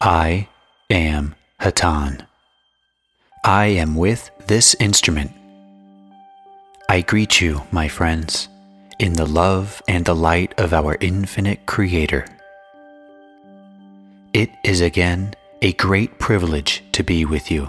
I 0.00 0.46
am 0.90 1.34
Hatonn. 1.60 2.24
I 3.44 3.66
am 3.66 3.96
with 3.96 4.30
this 4.46 4.76
instrument. 4.78 5.32
I 6.88 7.00
greet 7.00 7.40
you, 7.40 7.62
my 7.72 7.88
friends, 7.88 8.48
in 9.00 9.14
the 9.14 9.26
love 9.26 9.82
and 9.88 10.04
the 10.04 10.14
light 10.14 10.54
of 10.56 10.72
our 10.72 10.96
infinite 11.00 11.66
Creator. 11.66 12.26
It 14.32 14.50
is 14.64 14.80
again 14.80 15.34
a 15.62 15.72
great 15.72 16.20
privilege 16.20 16.84
to 16.92 17.02
be 17.02 17.24
with 17.24 17.50
you. 17.50 17.68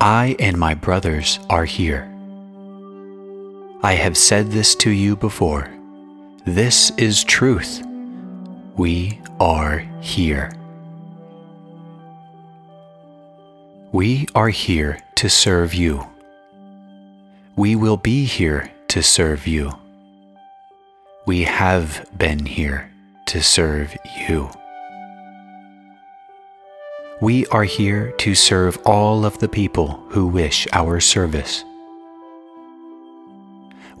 I 0.00 0.34
and 0.40 0.58
my 0.58 0.74
brothers 0.74 1.38
are 1.48 1.66
here. 1.66 2.10
I 3.84 3.92
have 3.92 4.18
said 4.18 4.50
this 4.50 4.74
to 4.76 4.90
you 4.90 5.14
before. 5.14 5.70
This 6.46 6.90
is 6.98 7.22
truth. 7.22 7.80
We 8.76 9.20
are 9.38 9.78
here. 10.00 10.50
We 13.94 14.26
are 14.34 14.48
here 14.48 14.98
to 15.14 15.30
serve 15.30 15.72
you. 15.72 16.04
We 17.54 17.76
will 17.76 17.96
be 17.96 18.24
here 18.24 18.72
to 18.88 19.04
serve 19.04 19.46
you. 19.46 19.70
We 21.26 21.44
have 21.44 22.04
been 22.18 22.44
here 22.44 22.90
to 23.26 23.40
serve 23.40 23.96
you. 24.28 24.50
We 27.20 27.46
are 27.52 27.62
here 27.62 28.10
to 28.18 28.34
serve 28.34 28.80
all 28.84 29.24
of 29.24 29.38
the 29.38 29.48
people 29.48 30.02
who 30.08 30.26
wish 30.26 30.66
our 30.72 30.98
service. 30.98 31.62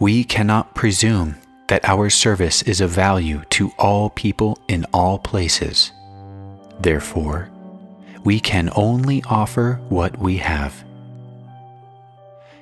We 0.00 0.24
cannot 0.24 0.74
presume 0.74 1.36
that 1.68 1.88
our 1.88 2.10
service 2.10 2.62
is 2.62 2.80
of 2.80 2.90
value 2.90 3.42
to 3.50 3.70
all 3.78 4.10
people 4.10 4.58
in 4.66 4.86
all 4.92 5.20
places. 5.20 5.92
Therefore, 6.80 7.48
we 8.24 8.40
can 8.40 8.70
only 8.74 9.22
offer 9.28 9.80
what 9.90 10.18
we 10.18 10.38
have. 10.38 10.84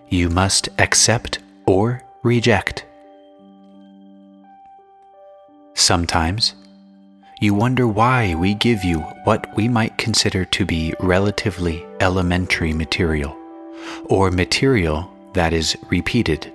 You 0.08 0.28
must 0.28 0.68
accept 0.78 1.38
or 1.66 2.02
reject. 2.22 2.84
Sometimes 5.74 6.54
you 7.40 7.54
wonder 7.54 7.88
why 7.88 8.34
we 8.34 8.54
give 8.54 8.84
you 8.84 9.00
what 9.24 9.56
we 9.56 9.68
might 9.68 9.98
consider 9.98 10.44
to 10.44 10.66
be 10.66 10.94
relatively 11.00 11.84
elementary 12.00 12.72
material, 12.72 13.36
or 14.06 14.30
material 14.30 15.10
that 15.32 15.52
is 15.52 15.76
repeated. 15.88 16.52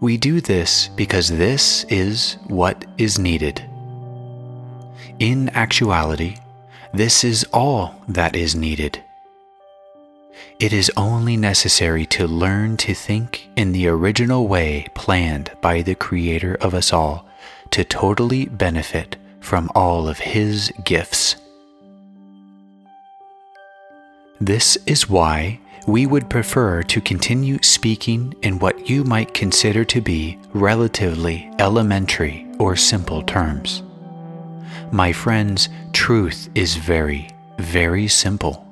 We 0.00 0.18
do 0.18 0.40
this 0.40 0.88
because 0.88 1.28
this 1.28 1.84
is 1.84 2.36
what 2.48 2.84
is 2.98 3.18
needed. 3.18 3.62
In 5.18 5.48
actuality, 5.50 6.36
this 6.96 7.24
is 7.24 7.44
all 7.52 7.94
that 8.08 8.34
is 8.34 8.54
needed. 8.54 9.02
It 10.58 10.72
is 10.72 10.90
only 10.96 11.36
necessary 11.36 12.06
to 12.06 12.26
learn 12.26 12.78
to 12.78 12.94
think 12.94 13.48
in 13.54 13.72
the 13.72 13.86
original 13.88 14.48
way 14.48 14.86
planned 14.94 15.50
by 15.60 15.82
the 15.82 15.94
Creator 15.94 16.56
of 16.62 16.72
us 16.72 16.94
all 16.94 17.28
to 17.72 17.84
totally 17.84 18.46
benefit 18.46 19.16
from 19.40 19.70
all 19.74 20.08
of 20.08 20.18
His 20.18 20.72
gifts. 20.84 21.36
This 24.40 24.78
is 24.86 25.08
why 25.08 25.60
we 25.86 26.06
would 26.06 26.30
prefer 26.30 26.82
to 26.82 27.00
continue 27.00 27.58
speaking 27.62 28.34
in 28.42 28.58
what 28.58 28.88
you 28.88 29.04
might 29.04 29.34
consider 29.34 29.84
to 29.84 30.00
be 30.00 30.38
relatively 30.54 31.50
elementary 31.58 32.46
or 32.58 32.74
simple 32.74 33.22
terms. 33.22 33.82
My 34.92 35.12
friends, 35.12 35.68
truth 35.92 36.48
is 36.54 36.76
very, 36.76 37.30
very 37.58 38.06
simple. 38.06 38.64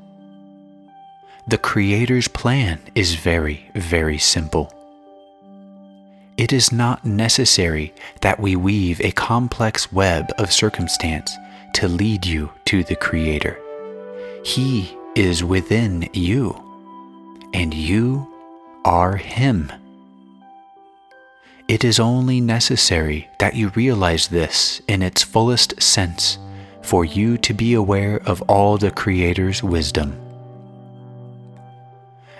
The 1.48 1.58
Creator's 1.58 2.28
plan 2.28 2.80
is 2.94 3.16
very, 3.16 3.68
very 3.74 4.18
simple. 4.18 4.72
It 6.36 6.52
is 6.52 6.72
not 6.72 7.04
necessary 7.04 7.92
that 8.20 8.40
we 8.40 8.56
weave 8.56 9.00
a 9.00 9.10
complex 9.10 9.92
web 9.92 10.32
of 10.38 10.52
circumstance 10.52 11.36
to 11.74 11.88
lead 11.88 12.24
you 12.24 12.50
to 12.66 12.84
the 12.84 12.96
Creator. 12.96 13.58
He 14.44 14.96
is 15.16 15.42
within 15.42 16.08
you, 16.12 16.60
and 17.52 17.74
you 17.74 18.26
are 18.84 19.16
Him. 19.16 19.72
It 21.66 21.82
is 21.82 21.98
only 21.98 22.42
necessary 22.42 23.30
that 23.38 23.56
you 23.56 23.70
realize 23.70 24.28
this 24.28 24.82
in 24.86 25.00
its 25.00 25.22
fullest 25.22 25.80
sense 25.82 26.36
for 26.82 27.06
you 27.06 27.38
to 27.38 27.54
be 27.54 27.72
aware 27.72 28.20
of 28.26 28.42
all 28.42 28.76
the 28.76 28.90
Creator's 28.90 29.62
wisdom. 29.62 30.20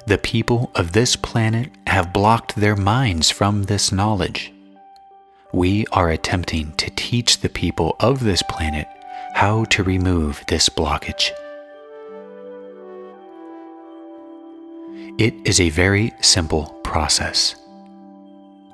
The 0.06 0.18
people 0.18 0.70
of 0.74 0.92
this 0.92 1.16
planet 1.16 1.70
have 1.86 2.12
blocked 2.12 2.56
their 2.56 2.76
minds 2.76 3.30
from 3.30 3.62
this 3.62 3.90
knowledge. 3.90 4.52
We 5.52 5.86
are 5.92 6.10
attempting 6.10 6.72
to 6.72 6.90
teach 6.90 7.38
the 7.38 7.48
people 7.48 7.96
of 8.00 8.22
this 8.22 8.42
planet 8.42 8.86
how 9.32 9.64
to 9.66 9.82
remove 9.82 10.44
this 10.48 10.68
blockage. 10.68 11.30
It 15.18 15.34
is 15.46 15.60
a 15.60 15.70
very 15.70 16.12
simple 16.20 16.66
process. 16.84 17.56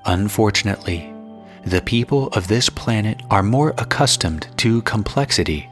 Unfortunately, 0.04 1.12
the 1.64 1.82
people 1.82 2.28
of 2.28 2.48
this 2.48 2.68
planet 2.68 3.22
are 3.30 3.42
more 3.42 3.74
accustomed 3.76 4.48
to 4.56 4.82
complexity 4.82 5.68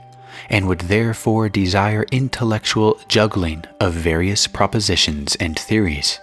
and 0.51 0.69
would 0.69 0.81
therefore 0.81 1.49
desire 1.49 2.05
intellectual 2.13 2.99
juggling 3.09 3.65
of 3.81 3.93
various 3.95 4.47
propositions 4.47 5.35
and 5.37 5.59
theories. 5.59 6.21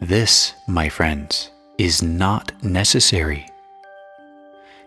This, 0.00 0.54
my 0.66 0.88
friends, 0.88 1.50
is 1.78 2.02
not 2.02 2.52
necessary. 2.62 3.46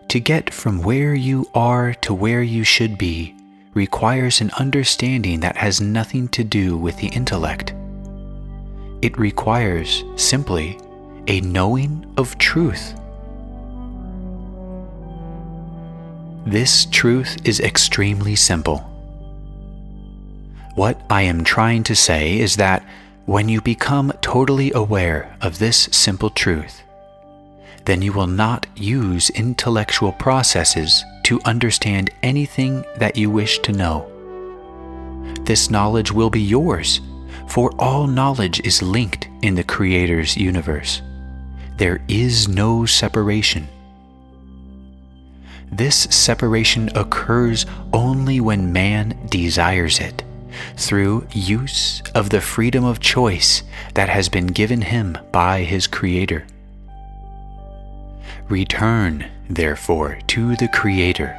To 0.08 0.20
get 0.20 0.52
from 0.52 0.82
where 0.82 1.14
you 1.14 1.48
are 1.54 1.94
to 1.94 2.14
where 2.14 2.42
you 2.42 2.64
should 2.64 2.96
be 2.96 3.34
requires 3.74 4.40
an 4.40 4.50
understanding 4.58 5.40
that 5.40 5.56
has 5.56 5.80
nothing 5.80 6.28
to 6.28 6.44
do 6.44 6.76
with 6.76 6.96
the 6.98 7.08
intellect. 7.08 7.74
It 9.02 9.18
requires 9.18 10.04
simply 10.16 10.78
a 11.28 11.40
knowing 11.40 12.06
of 12.16 12.38
truth. 12.38 12.94
This 16.46 16.86
truth 16.86 17.36
is 17.44 17.58
extremely 17.58 18.36
simple. 18.36 18.78
What 20.76 21.00
I 21.10 21.22
am 21.22 21.42
trying 21.42 21.82
to 21.84 21.96
say 21.96 22.38
is 22.38 22.56
that 22.56 22.84
when 23.24 23.48
you 23.48 23.60
become 23.60 24.12
totally 24.20 24.70
aware 24.72 25.36
of 25.40 25.58
this 25.58 25.88
simple 25.90 26.30
truth, 26.30 26.82
then 27.86 28.02
you 28.02 28.12
will 28.12 28.28
not 28.28 28.66
use 28.76 29.30
intellectual 29.30 30.12
processes 30.12 31.04
to 31.24 31.40
understand 31.44 32.10
anything 32.22 32.84
that 32.98 33.16
you 33.16 33.30
wish 33.30 33.58
to 33.60 33.72
know. 33.72 34.06
This 35.42 35.70
knowledge 35.70 36.12
will 36.12 36.30
be 36.30 36.40
yours, 36.40 37.00
for 37.48 37.72
all 37.78 38.06
knowledge 38.06 38.60
is 38.60 38.82
linked 38.82 39.28
in 39.42 39.56
the 39.56 39.64
Creator's 39.64 40.36
universe. 40.36 41.02
There 41.76 42.00
is 42.08 42.48
no 42.48 42.86
separation. 42.86 43.68
This 45.70 46.04
separation 46.04 46.88
occurs 46.96 47.66
only 47.92 48.40
when 48.40 48.72
man 48.72 49.18
desires 49.28 50.00
it, 50.00 50.22
through 50.76 51.26
use 51.32 52.02
of 52.14 52.30
the 52.30 52.40
freedom 52.40 52.84
of 52.84 53.00
choice 53.00 53.62
that 53.94 54.08
has 54.08 54.30
been 54.30 54.46
given 54.46 54.80
him 54.80 55.18
by 55.32 55.64
his 55.64 55.86
Creator. 55.86 56.46
Return, 58.48 59.26
therefore, 59.50 60.18
to 60.28 60.56
the 60.56 60.68
Creator. 60.68 61.36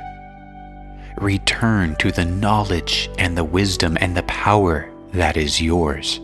Return 1.18 1.96
to 1.96 2.12
the 2.12 2.26
knowledge 2.26 3.10
and 3.18 3.36
the 3.36 3.44
wisdom 3.44 3.98
and 4.00 4.16
the 4.16 4.24
power 4.24 4.88
that 5.14 5.36
is 5.36 5.60
yours. 5.60 6.20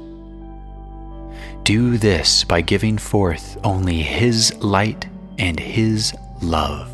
Do 1.63 1.97
this 1.97 2.43
by 2.43 2.59
giving 2.59 2.97
forth 2.97 3.57
only 3.63 4.01
His 4.01 4.53
light 4.55 5.07
and 5.39 5.57
His 5.57 6.13
love. 6.41 6.89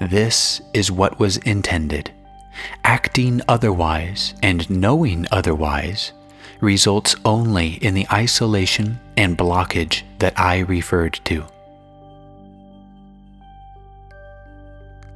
This 0.00 0.60
is 0.72 0.92
what 0.92 1.18
was 1.18 1.38
intended. 1.38 2.12
Acting 2.84 3.40
otherwise 3.48 4.34
and 4.42 4.68
knowing 4.70 5.26
otherwise 5.32 6.12
results 6.60 7.16
only 7.24 7.74
in 7.84 7.94
the 7.94 8.06
isolation 8.12 9.00
and 9.16 9.36
blockage 9.36 10.02
that 10.18 10.38
I 10.38 10.60
referred 10.60 11.18
to. 11.24 11.44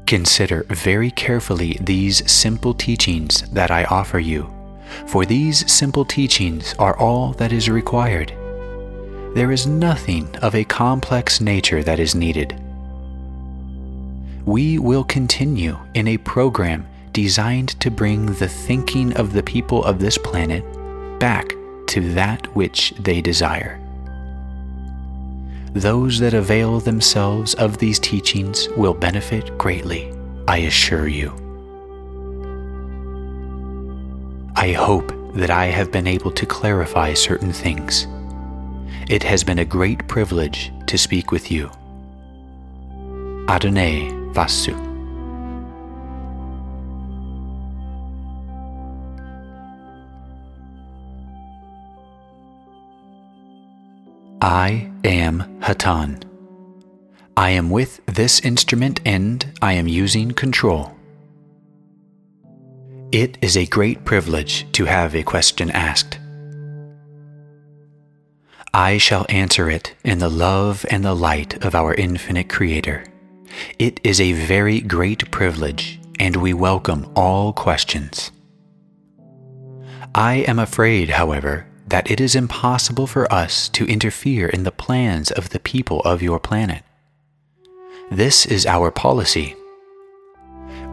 Consider 0.07 0.65
very 0.69 1.11
carefully 1.11 1.79
these 1.81 2.31
simple 2.31 2.75
teachings 2.75 3.43
that 3.51 3.71
I 3.71 3.85
offer 3.85 4.19
you, 4.19 4.54
for 5.07 5.25
these 5.25 5.71
simple 5.71 6.05
teachings 6.05 6.75
are 6.79 6.99
all 6.99 7.33
that 7.35 7.53
is 7.53 7.69
required. 7.69 8.33
There 9.35 9.53
is 9.53 9.67
nothing 9.67 10.35
of 10.37 10.55
a 10.55 10.65
complex 10.65 11.41
nature 11.41 11.83
that 11.83 11.99
is 11.99 12.15
needed 12.15 12.61
we 14.47 14.79
will 14.79 15.05
continue 15.05 15.79
in 15.95 16.09
a 16.09 16.19
program 16.19 16.87
designed 17.13 17.81
to 17.81 17.91
bring 17.91 18.27
the 18.27 18.49
thinking 18.49 19.17
of 19.17 19.33
the 19.33 19.43
people 19.43 19.83
of 19.85 19.99
this 19.99 20.19
planet 20.19 20.65
back 21.19 21.49
to 21.87 22.13
that 22.13 22.47
which 22.55 22.93
they 22.99 23.21
desire. 23.21 23.81
Those 25.73 26.19
that 26.21 26.35
avail 26.35 26.79
themselves 26.81 27.55
of 27.55 27.79
these 27.79 27.99
teachings 27.99 28.69
will 28.77 28.95
benefit 28.95 29.57
greatly, 29.59 30.13
I 30.47 30.59
assure 30.59 31.09
you. 31.09 31.44
I 34.65 34.73
hope 34.73 35.13
that 35.35 35.51
I 35.51 35.67
have 35.67 35.93
been 35.93 36.07
able 36.07 36.31
to 36.31 36.47
clarify 36.47 37.13
certain 37.13 37.53
things. 37.53 38.07
It 39.11 39.23
has 39.23 39.45
been 39.45 39.59
a 39.59 39.65
great 39.67 40.09
privilege 40.09 40.73
to 40.87 40.97
speak 40.97 41.31
with 41.31 41.51
you. 41.51 41.71
Adonai 43.47 44.09
Vasu. 44.33 44.73
I 54.41 54.91
am 55.05 55.61
Hatonn. 55.61 56.23
I 57.37 57.51
am 57.51 57.69
with 57.69 58.01
this 58.07 58.41
instrument 58.41 59.03
and 59.05 59.45
I 59.61 59.75
am 59.75 59.89
using 59.89 60.31
control. 60.31 60.94
It 63.15 63.39
is 63.41 63.57
a 63.57 63.65
great 63.65 64.05
privilege 64.05 64.67
to 64.73 64.87
have 64.87 65.15
a 65.15 65.23
question 65.23 65.71
asked. 65.71 66.19
I 68.75 68.99
shall 68.99 69.25
answer 69.29 69.71
it 69.71 69.95
in 70.03 70.19
the 70.19 70.29
love 70.29 70.85
and 70.91 71.05
the 71.05 71.15
light 71.15 71.65
of 71.65 71.77
our 71.77 71.95
infinite 71.95 72.49
Creator. 72.49 73.05
It 73.79 74.01
is 74.03 74.21
a 74.21 74.33
very 74.33 74.81
great 74.81 75.31
privilege, 75.31 76.01
and 76.19 76.35
we 76.35 76.55
welcome 76.55 77.09
all 77.15 77.53
questions. 77.53 78.33
I 80.13 80.39
am 80.49 80.59
afraid, 80.59 81.11
however, 81.11 81.69
that 81.87 82.11
it 82.11 82.21
is 82.21 82.35
impossible 82.35 83.07
for 83.07 83.33
us 83.33 83.69
to 83.69 83.87
interfere 83.87 84.49
in 84.49 84.65
the 84.65 84.73
plans 84.73 85.31
of 85.31 85.51
the 85.51 85.61
people 85.61 86.01
of 86.01 86.21
your 86.21 86.41
planet. 86.41 86.83
This 88.11 88.45
is 88.45 88.67
our 88.67 88.91
policy. 88.91 89.55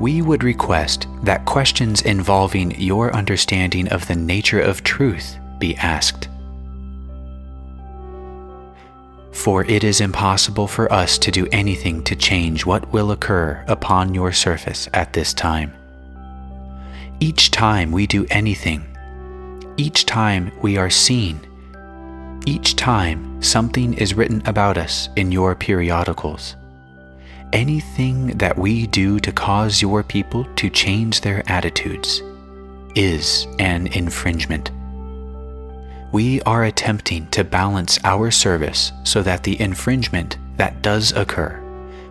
We 0.02 0.24
would 0.24 0.44
request 0.44 1.06
that 1.22 1.46
questions 1.46 2.02
involving 2.02 2.72
your 2.82 3.16
understanding 3.16 3.88
of 3.90 4.08
the 4.08 4.16
nature 4.16 4.60
of 4.60 4.82
truth 4.82 5.38
be 5.60 5.76
asked. 5.76 6.28
For 9.32 9.64
it 9.66 9.84
is 9.84 10.02
impossible 10.02 10.66
for 10.66 10.92
us 10.92 11.20
to 11.20 11.30
do 11.30 11.46
anything 11.52 12.04
to 12.06 12.16
change 12.16 12.66
what 12.66 12.92
will 12.92 13.12
occur 13.12 13.64
upon 13.68 14.16
your 14.16 14.32
surface 14.32 14.90
at 14.92 15.14
this 15.14 15.36
time. 15.36 15.72
Each 17.20 17.52
time 17.52 17.92
we 17.92 18.08
do 18.08 18.26
anything, 18.32 18.84
each 19.78 20.08
time 20.08 20.52
we 20.64 20.78
are 20.78 20.90
seen, 20.90 21.40
each 22.48 22.76
time 22.76 23.40
something 23.40 23.94
is 23.94 24.16
written 24.16 24.42
about 24.48 24.80
us 24.80 25.10
in 25.16 25.32
your 25.32 25.54
periodicals, 25.54 26.56
anything 27.54 28.28
that 28.38 28.58
we 28.58 28.88
do 28.88 29.20
to 29.20 29.32
cause 29.32 29.82
your 29.82 30.04
people 30.04 30.46
to 30.56 30.70
change 30.70 31.22
their 31.22 31.44
attitudes 31.50 32.22
is 32.96 33.48
an 33.60 33.88
infringement. 33.88 34.72
We 36.12 36.42
are 36.42 36.66
attempting 36.66 37.28
to 37.30 37.44
balance 37.44 37.98
our 38.04 38.32
service 38.32 38.92
so 39.04 39.22
that 39.24 39.44
the 39.44 39.60
infringement 39.62 40.38
that 40.58 40.82
does 40.82 41.14
occur 41.14 41.58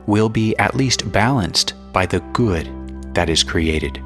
will 0.07 0.29
be 0.29 0.57
at 0.57 0.75
least 0.75 1.13
balanced 1.13 1.75
by 1.93 2.07
the 2.07 2.21
good 2.33 2.69
that 3.15 3.29
is 3.29 3.43
created. 3.43 4.01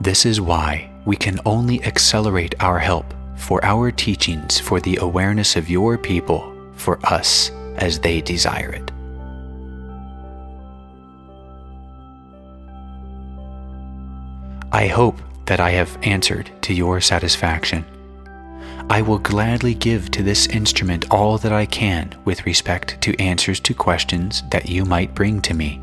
This 0.00 0.24
is 0.24 0.40
why 0.40 0.90
we 1.04 1.16
can 1.16 1.40
only 1.44 1.82
accelerate 1.84 2.54
our 2.60 2.78
help 2.78 3.12
for 3.36 3.64
our 3.64 3.90
teachings 3.90 4.60
for 4.60 4.80
the 4.80 4.98
awareness 5.00 5.56
of 5.56 5.70
your 5.70 5.98
people 5.98 6.54
for 6.74 7.04
us 7.04 7.50
as 7.76 7.98
they 7.98 8.20
desire 8.20 8.70
it. 8.70 8.92
I 14.82 14.86
hope 14.86 15.20
that 15.46 15.60
I 15.60 15.70
have 15.70 15.98
answered 16.02 16.50
to 16.62 16.72
your 16.72 17.00
satisfaction. 17.00 17.84
I 18.88 19.02
will 19.02 19.18
gladly 19.18 19.74
give 19.74 20.10
to 20.12 20.22
this 20.22 20.46
instrument 20.46 21.10
all 21.10 21.36
that 21.38 21.52
I 21.52 21.66
can 21.66 22.14
with 22.24 22.46
respect 22.46 23.00
to 23.02 23.20
answers 23.20 23.60
to 23.60 23.74
questions 23.74 24.42
that 24.50 24.68
you 24.68 24.84
might 24.84 25.14
bring 25.14 25.42
to 25.42 25.54
me. 25.54 25.80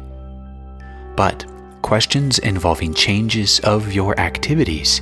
But 1.16 1.46
questions 1.82 2.40
involving 2.40 2.94
changes 2.94 3.60
of 3.60 3.94
your 3.94 4.20
activities 4.20 5.02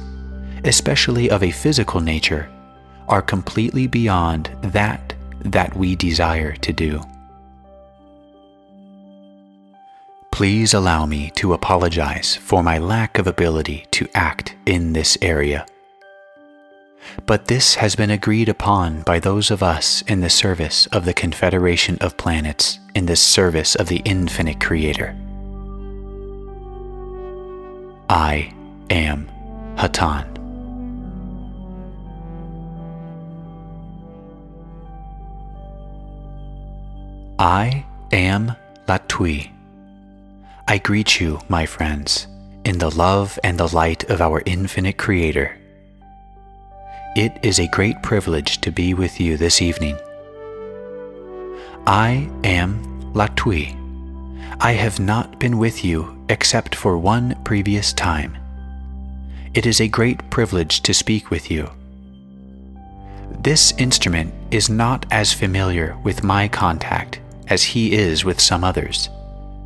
especially 0.63 1.29
of 1.29 1.43
a 1.43 1.51
physical 1.51 1.99
nature, 1.99 2.49
are 3.07 3.21
completely 3.21 3.87
beyond 3.87 4.49
that 4.61 5.13
that 5.41 5.75
we 5.75 5.95
desire 5.95 6.53
to 6.53 6.71
do. 6.71 7.01
Please 10.33 10.73
allow 10.73 11.05
me 11.05 11.29
to 11.35 11.53
apologize 11.53 12.35
for 12.35 12.63
my 12.63 12.79
lack 12.79 13.19
of 13.19 13.27
ability 13.27 13.85
to 13.91 14.07
act 14.15 14.55
in 14.65 14.93
this 14.93 15.15
area. 15.21 15.63
But 17.27 17.45
this 17.45 17.75
has 17.75 17.95
been 17.95 18.09
agreed 18.09 18.49
upon 18.49 19.03
by 19.03 19.19
those 19.19 19.51
of 19.51 19.61
us 19.61 20.01
in 20.07 20.21
the 20.21 20.31
service 20.31 20.87
of 20.87 21.05
the 21.05 21.13
Confederation 21.13 21.99
of 22.01 22.17
Planets, 22.17 22.79
in 22.95 23.05
the 23.05 23.15
service 23.15 23.75
of 23.75 23.89
the 23.89 24.01
Infinite 24.05 24.59
Creator. 24.59 25.15
I 28.09 28.51
am 28.89 29.29
Hatonn. 29.75 30.25
I 37.37 37.85
am 38.11 38.55
Latwii. 38.87 39.52
I 40.65 40.77
greet 40.77 41.19
you, 41.19 41.41
my 41.49 41.65
friends, 41.65 42.25
in 42.63 42.77
the 42.77 42.89
love 42.89 43.37
and 43.43 43.59
the 43.59 43.75
light 43.75 44.09
of 44.09 44.21
our 44.21 44.41
infinite 44.45 44.97
Creator. 44.97 45.57
It 47.17 47.37
is 47.43 47.59
a 47.59 47.67
great 47.67 48.01
privilege 48.01 48.61
to 48.61 48.71
be 48.71 48.93
with 48.93 49.19
you 49.19 49.35
this 49.35 49.61
evening. 49.61 49.97
I 51.85 52.29
am 52.45 53.11
Latwii. 53.13 53.77
I 54.61 54.71
have 54.71 55.01
not 55.01 55.37
been 55.37 55.57
with 55.57 55.83
you 55.83 56.25
except 56.29 56.75
for 56.75 56.97
one 56.97 57.35
previous 57.43 57.91
time. 57.91 58.37
It 59.53 59.65
is 59.65 59.81
a 59.81 59.89
great 59.89 60.29
privilege 60.29 60.79
to 60.83 60.93
speak 60.93 61.29
with 61.29 61.51
you. 61.51 61.69
This 63.41 63.73
instrument 63.73 64.33
is 64.49 64.69
not 64.69 65.05
as 65.11 65.33
familiar 65.33 65.97
with 66.05 66.23
my 66.23 66.47
contact 66.47 67.19
as 67.49 67.63
he 67.63 67.93
is 67.93 68.23
with 68.23 68.39
some 68.39 68.63
others. 68.63 69.09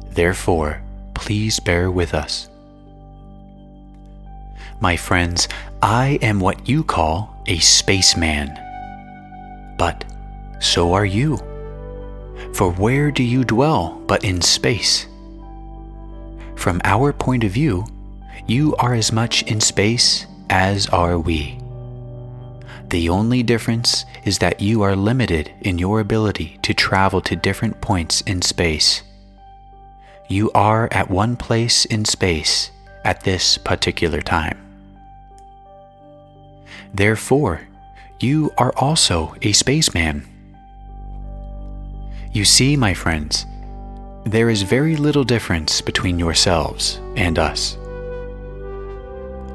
Therefore, 0.10 0.82
please 1.18 1.60
bear 1.60 1.92
with 1.92 2.14
us. 2.14 2.50
My 4.80 4.96
friends, 4.96 5.48
I 5.82 6.20
am 6.22 6.40
what 6.40 6.70
you 6.70 6.84
call 6.84 7.36
a 7.48 7.58
spaceman. 7.60 8.50
But 9.78 10.06
so 10.60 10.94
are 10.94 11.06
you. 11.06 11.38
For 12.54 12.72
where 12.72 13.12
do 13.12 13.24
you 13.24 13.44
dwell 13.44 14.02
but 14.08 14.24
in 14.24 14.42
space? 14.42 15.08
From 16.56 16.80
our 16.84 17.12
point 17.12 17.44
of 17.44 17.52
view, 17.52 17.86
you 18.46 18.76
are 18.78 18.94
as 18.94 19.12
much 19.12 19.44
in 19.44 19.60
space 19.60 20.26
as 20.50 20.88
are 20.88 21.20
we. 21.20 21.60
The 22.90 23.10
only 23.10 23.44
difference 23.44 24.06
is 24.24 24.38
that 24.40 24.62
you 24.62 24.82
are 24.82 24.96
limited 24.96 25.52
in 25.62 25.78
your 25.78 26.00
ability 26.00 26.58
to 26.62 26.74
travel 26.74 27.20
to 27.22 27.36
different 27.36 27.82
points 27.82 28.22
in 28.22 28.42
space. 28.42 29.02
You 30.28 30.52
are 30.54 30.88
at 30.92 31.10
one 31.10 31.36
place 31.36 31.86
in 31.86 32.06
space 32.06 32.72
at 33.04 33.24
this 33.24 33.58
particular 33.58 34.22
time. 34.22 34.58
Therefore, 36.94 37.62
you 38.20 38.52
are 38.58 38.74
also 38.76 39.36
a 39.42 39.52
spaceman. 39.52 40.28
You 42.34 42.46
see, 42.46 42.76
my 42.76 42.94
friends, 42.94 43.46
there 44.26 44.50
is 44.50 44.62
very 44.64 44.96
little 44.96 45.24
difference 45.24 45.82
between 45.82 46.20
yourselves 46.20 47.00
and 47.16 47.40
us 47.40 47.78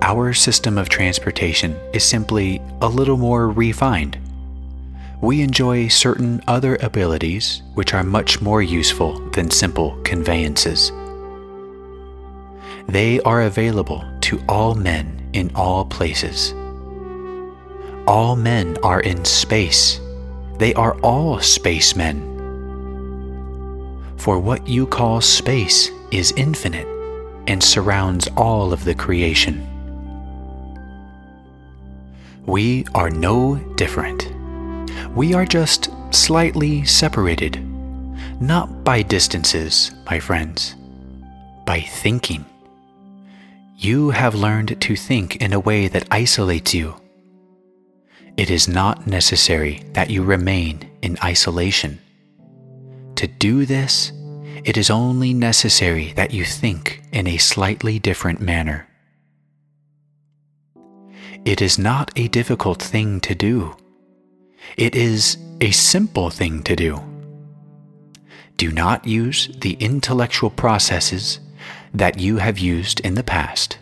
our 0.02 0.33
system 0.33 0.79
of 0.79 0.88
transportation 0.88 1.79
is 1.93 2.05
simply 2.05 2.61
a 2.81 2.88
little 2.88 3.17
more 3.17 3.49
refined. 3.49 4.19
We 5.23 5.41
enjoy 5.41 5.87
certain 5.87 6.43
other 6.49 6.76
abilities 6.83 7.62
which 7.75 7.95
are 7.95 8.02
much 8.02 8.41
more 8.43 8.61
useful 8.61 9.21
than 9.31 9.52
simple 9.52 9.97
conveyances. 10.02 10.91
They 12.88 13.21
are 13.21 13.43
available 13.43 14.05
to 14.23 14.43
all 14.49 14.75
men 14.75 15.31
in 15.33 15.52
all 15.55 15.85
places. 15.85 16.52
All 18.09 18.35
men 18.35 18.76
are 18.83 19.00
in 19.00 19.25
space. 19.25 20.00
They 20.59 20.75
are 20.75 20.99
all 21.02 21.38
spacemen. 21.38 22.29
For 24.17 24.41
what 24.41 24.67
you 24.67 24.88
call 24.88 25.21
space 25.21 25.88
is 26.11 26.35
infinite 26.37 26.88
and 27.47 27.62
surrounds 27.62 28.29
all 28.37 28.73
of 28.73 28.85
the 28.85 28.95
creation. 28.97 29.64
We 32.45 32.85
are 32.97 33.09
no 33.09 33.55
different. 33.76 34.42
We 35.15 35.35
are 35.35 35.45
just 35.45 35.91
slightly 36.11 36.85
separated, 36.85 37.61
not 38.41 38.85
by 38.85 39.03
distances, 39.03 39.93
my 40.07 40.19
friends, 40.19 40.75
by 41.67 41.81
thinking. 41.81 42.45
You 43.77 44.11
have 44.11 44.35
learned 44.35 44.81
to 44.81 44.97
think 44.97 45.37
in 45.37 45.53
a 45.53 45.61
way 45.61 45.89
that 45.89 46.07
isolates 46.11 46.73
you. 46.73 46.95
It 48.37 48.51
is 48.51 48.69
not 48.69 49.07
necessary 49.07 49.83
that 49.93 50.09
you 50.09 50.23
remain 50.23 50.89
in 51.03 51.19
isolation. 51.23 51.99
To 53.17 53.27
do 53.27 53.67
this, 53.67 54.13
it 54.65 54.77
is 54.77 54.91
only 54.91 55.35
necessary 55.35 56.13
that 56.15 56.33
you 56.33 56.45
think 56.45 57.03
in 57.13 57.27
a 57.27 57.37
slightly 57.37 57.99
different 57.99 58.41
manner. 58.41 58.87
It 61.45 61.61
is 61.61 61.79
not 61.79 62.13
a 62.17 62.29
difficult 62.29 62.81
thing 62.81 63.21
to 63.21 63.35
do. 63.35 63.77
It 64.76 64.95
is 64.95 65.37
a 65.61 65.71
simple 65.71 66.31
thing 66.31 66.62
to 66.64 66.76
do. 66.76 67.00
Do 68.57 68.71
not 68.71 69.07
use 69.07 69.49
the 69.61 69.75
intellectual 69.75 70.50
processes 70.50 71.40
that 71.95 72.19
you 72.19 72.38
have 72.38 72.59
used 72.59 73.00
in 73.00 73.14
the 73.14 73.25
past. 73.25 73.78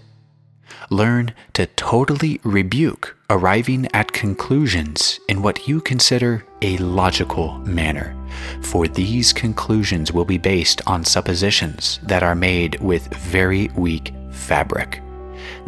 Learn 0.91 1.33
to 1.53 1.67
totally 1.67 2.41
rebuke 2.43 3.17
arriving 3.29 3.87
at 3.95 4.13
conclusions 4.13 5.21
in 5.29 5.41
what 5.41 5.69
you 5.69 5.81
consider 5.81 6.45
a 6.63 6.77
logical 6.79 7.59
manner, 7.59 8.17
for 8.63 8.89
these 8.89 9.33
conclusions 9.33 10.13
will 10.13 10.25
be 10.25 10.39
based 10.39 10.83
on 10.87 11.05
suppositions 11.05 12.01
that 12.03 12.25
are 12.25 12.35
made 12.35 12.81
with 12.81 13.07
very 13.15 13.69
weak 13.77 14.13
fabric, 14.33 15.01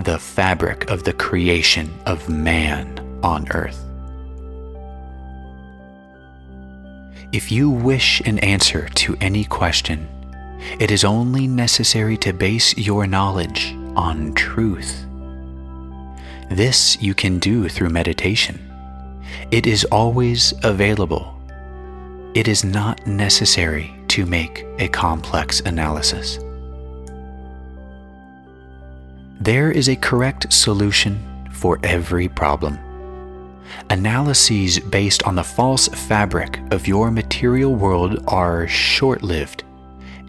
the 0.01 0.19
fabric 0.19 0.91
of 0.91 1.05
the 1.05 1.13
creation 1.13 1.93
of 2.07 2.29
man 2.29 2.99
on 3.23 3.47
earth. 3.53 3.92
If 7.33 7.51
you 7.51 7.71
wish 7.71 8.21
an 8.27 8.39
answer 8.41 8.91
to 8.91 9.17
any 9.19 9.45
question, 9.45 10.07
it 10.79 10.91
is 10.91 11.03
only 11.03 11.47
necessary 11.47 12.19
to 12.19 12.35
base 12.35 12.77
your 12.77 13.07
knowledge 13.07 13.75
on 13.97 14.35
truth. 14.35 15.07
This 16.51 17.01
you 17.01 17.15
can 17.15 17.39
do 17.39 17.71
through 17.71 17.89
meditation. 17.89 18.61
It 19.51 19.67
is 19.67 19.87
always 19.87 20.53
available. 20.63 21.35
It 22.35 22.49
is 22.49 22.65
not 22.65 23.07
necessary 23.07 23.95
to 24.09 24.27
make 24.27 24.67
a 24.79 24.89
complex 24.89 25.61
analysis. 25.61 26.39
There 29.41 29.73
is 29.73 29.89
a 29.89 29.97
correct 29.97 30.53
solution 30.53 31.49
for 31.51 31.79
every 31.83 32.29
problem. 32.29 32.79
Analyses 33.91 34.79
based 34.79 35.23
on 35.25 35.35
the 35.35 35.45
false 35.45 35.89
fabric 35.89 36.61
of 36.73 36.87
your 36.87 37.11
material 37.11 37.75
world 37.75 38.23
are 38.27 38.67
short 38.69 39.23
lived, 39.23 39.65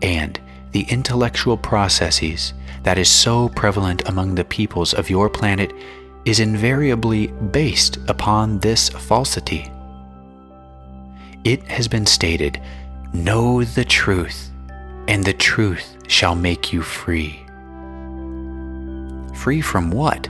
and 0.02 0.40
the 0.72 0.86
intellectual 0.90 1.58
processes 1.58 2.54
that 2.84 2.98
is 2.98 3.10
so 3.10 3.50
prevalent 3.50 4.08
among 4.08 4.36
the 4.36 4.44
peoples 4.44 4.94
of 4.94 5.10
your 5.10 5.30
planet 5.30 5.72
is 6.26 6.40
invariably 6.40 7.28
based 7.28 7.98
upon 8.08 8.60
this 8.60 8.90
falsity. 8.90 9.72
It 11.44 11.64
has 11.64 11.88
been 11.88 12.06
stated, 12.06 12.62
Know 13.14 13.64
the 13.64 13.86
truth, 13.86 14.50
and 15.08 15.24
the 15.24 15.34
truth 15.34 15.98
shall 16.08 16.36
make 16.36 16.72
you 16.72 16.82
free. 16.82 17.40
Free 19.36 19.62
from 19.62 19.92
what? 19.92 20.30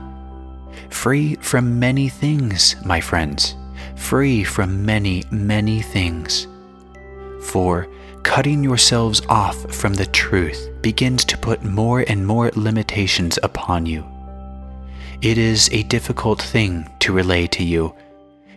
Free 0.94 1.36
from 1.42 1.80
many 1.80 2.08
things, 2.08 2.78
my 2.86 3.02
friends. 3.02 3.56
Free 3.98 4.46
from 4.46 4.86
many, 4.86 5.24
many 5.32 5.82
things. 5.82 6.48
For 7.42 7.90
cutting 8.22 8.64
yourselves 8.64 9.22
off 9.28 9.58
from 9.74 9.96
the 9.96 10.06
truth 10.06 10.70
begins 10.82 11.26
to 11.26 11.38
put 11.38 11.62
more 11.62 12.06
and 12.08 12.26
more 12.26 12.52
limitations 12.56 13.38
upon 13.44 13.86
you. 13.86 14.06
It 15.22 15.38
is 15.38 15.68
a 15.74 15.84
difficult 15.84 16.42
thing 16.42 16.90
to 17.00 17.12
relay 17.12 17.48
to 17.48 17.64
you 17.64 17.94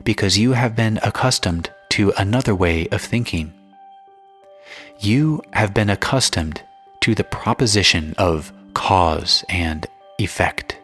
because 0.04 0.38
you 0.38 0.52
have 0.52 0.76
been 0.76 1.00
accustomed 1.02 1.70
to 1.90 2.12
another 2.16 2.54
way 2.54 2.86
of 2.92 3.00
thinking. 3.00 3.52
You 5.00 5.42
have 5.52 5.74
been 5.74 5.90
accustomed 5.90 6.62
to 7.00 7.14
the 7.16 7.24
proposition 7.24 8.14
of 8.18 8.52
cause 8.74 9.44
and 9.48 9.84
effect. 10.18 10.78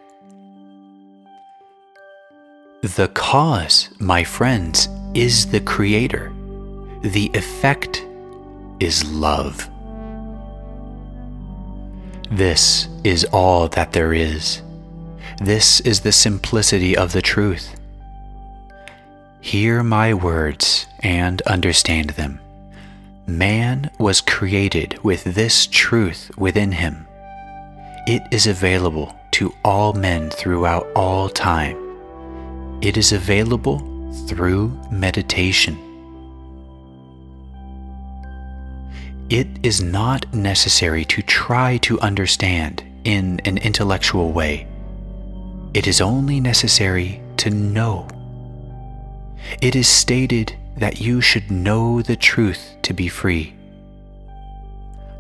The 2.82 3.06
cause, 3.14 3.90
my 4.00 4.24
friends, 4.24 4.88
is 5.14 5.46
the 5.46 5.60
creator. 5.60 6.32
The 7.02 7.30
effect 7.32 8.04
is 8.80 9.04
love. 9.08 9.70
This 12.28 12.88
is 13.04 13.24
all 13.26 13.68
that 13.68 13.92
there 13.92 14.12
is. 14.12 14.62
This 15.40 15.78
is 15.82 16.00
the 16.00 16.10
simplicity 16.10 16.96
of 16.96 17.12
the 17.12 17.22
truth. 17.22 17.76
Hear 19.40 19.84
my 19.84 20.12
words 20.12 20.88
and 21.04 21.40
understand 21.42 22.10
them. 22.10 22.40
Man 23.28 23.92
was 24.00 24.20
created 24.20 24.98
with 25.04 25.22
this 25.22 25.68
truth 25.68 26.32
within 26.36 26.72
him. 26.72 27.06
It 28.08 28.22
is 28.32 28.48
available 28.48 29.14
to 29.32 29.54
all 29.64 29.92
men 29.92 30.30
throughout 30.30 30.88
all 30.96 31.28
time. 31.28 31.81
It 32.82 32.96
is 32.96 33.12
available 33.12 33.78
through 34.26 34.76
meditation. 34.90 35.78
It 39.30 39.46
is 39.62 39.80
not 39.80 40.34
necessary 40.34 41.04
to 41.04 41.22
try 41.22 41.76
to 41.78 42.00
understand 42.00 42.82
in 43.04 43.40
an 43.44 43.58
intellectual 43.58 44.32
way. 44.32 44.66
It 45.74 45.86
is 45.86 46.00
only 46.00 46.40
necessary 46.40 47.22
to 47.36 47.50
know. 47.50 48.08
It 49.60 49.76
is 49.76 49.86
stated 49.86 50.56
that 50.76 51.00
you 51.00 51.20
should 51.20 51.52
know 51.52 52.02
the 52.02 52.16
truth 52.16 52.74
to 52.82 52.92
be 52.92 53.06
free. 53.06 53.54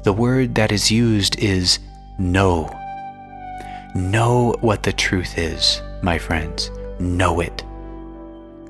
The 0.02 0.12
word 0.12 0.56
that 0.56 0.72
is 0.72 0.90
used 0.90 1.38
is 1.38 1.78
know. 2.18 2.76
Know 3.94 4.56
what 4.62 4.82
the 4.82 4.92
truth 4.92 5.38
is, 5.38 5.80
my 6.02 6.18
friends. 6.18 6.72
Know 7.02 7.40
it. 7.40 7.64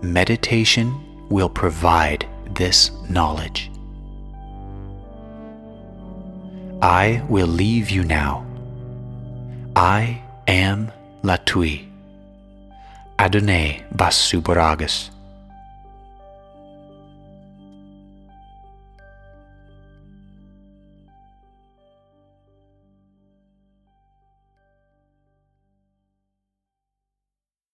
Meditation 0.00 1.28
will 1.28 1.50
provide 1.50 2.26
this 2.54 2.90
knowledge. 3.10 3.70
I 6.80 7.22
will 7.28 7.46
leave 7.46 7.90
you 7.90 8.04
now. 8.04 8.46
I 9.76 10.22
am 10.48 10.90
Latwii. 11.22 11.86
Adonai 13.18 13.84
Basubaragas. 13.94 15.11